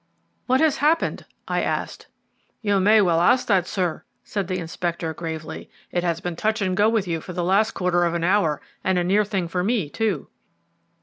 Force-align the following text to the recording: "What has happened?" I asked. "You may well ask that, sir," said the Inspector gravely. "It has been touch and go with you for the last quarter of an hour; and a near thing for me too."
"What 0.47 0.61
has 0.61 0.77
happened?" 0.77 1.25
I 1.47 1.61
asked. 1.61 2.07
"You 2.63 2.79
may 2.79 3.01
well 3.03 3.21
ask 3.21 3.45
that, 3.45 3.67
sir," 3.67 4.03
said 4.23 4.47
the 4.47 4.57
Inspector 4.57 5.13
gravely. 5.13 5.69
"It 5.91 6.03
has 6.03 6.19
been 6.21 6.35
touch 6.35 6.59
and 6.59 6.75
go 6.75 6.89
with 6.89 7.07
you 7.07 7.21
for 7.21 7.33
the 7.33 7.43
last 7.43 7.73
quarter 7.75 8.03
of 8.03 8.15
an 8.15 8.23
hour; 8.23 8.63
and 8.83 8.97
a 8.97 9.03
near 9.03 9.23
thing 9.23 9.47
for 9.47 9.63
me 9.63 9.91
too." 9.91 10.27